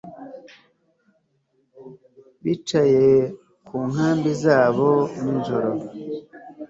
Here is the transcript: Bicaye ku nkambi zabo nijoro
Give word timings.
Bicaye 2.43 3.05
ku 3.67 3.75
nkambi 3.89 4.31
zabo 4.43 4.89
nijoro 5.21 5.71